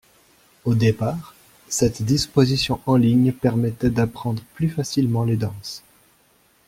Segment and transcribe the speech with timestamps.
[0.65, 1.35] Au départ,
[1.69, 5.83] cette disposition en ligne permettait d'apprendre plus facilement les danses.